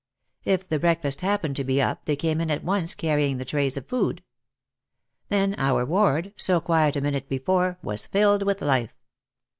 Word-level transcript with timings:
If 0.45 0.67
the 0.67 0.79
break 0.79 1.03
fast 1.03 1.21
happened 1.21 1.55
to 1.57 1.63
be 1.63 1.79
up 1.79 2.05
they 2.05 2.15
came 2.15 2.41
in 2.41 2.49
at 2.49 2.63
once 2.63 2.95
carrying 2.95 3.37
the 3.37 3.45
trays 3.45 3.77
of 3.77 3.85
food. 3.85 4.23
Then 5.29 5.53
our 5.59 5.85
ward, 5.85 6.33
so 6.37 6.59
quiet 6.59 6.95
a 6.95 7.01
minute 7.01 7.29
be 7.29 7.37
fore, 7.37 7.77
was 7.83 8.07
filled 8.07 8.41
with 8.41 8.63
life. 8.63 8.95